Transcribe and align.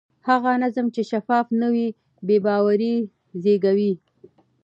هغه 0.29 0.51
نظام 0.63 0.87
چې 0.95 1.01
شفاف 1.11 1.45
نه 1.61 1.67
وي 1.73 1.87
بې 2.27 2.37
باوري 2.45 2.95
زېږوي 3.43 3.93